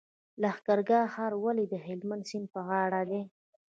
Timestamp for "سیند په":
2.29-2.59